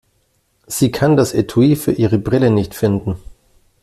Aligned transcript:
Sie 0.65 0.89
kann 0.89 1.15
das 1.15 1.31
Etui 1.35 1.75
für 1.75 1.91
ihre 1.91 2.17
Brille 2.17 2.49
nicht 2.49 2.73
finden. 2.73 3.17